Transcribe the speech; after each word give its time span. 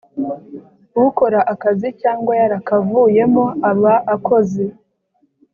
ukora 1.05 1.39
akazi 1.53 1.89
cyangwa 2.01 2.33
yarakavuyemo 2.41 3.45
aba 3.69 3.93
akoze 4.15 4.63